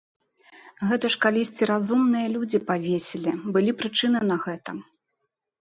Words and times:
Гэта 0.91 1.05
ж 1.15 1.19
калісьці 1.25 1.67
разумныя 1.73 2.31
людзі 2.37 2.63
павесілі, 2.71 3.31
былі 3.59 3.71
прычыны 3.83 4.19
на 4.31 4.43
гэта. 4.49 4.69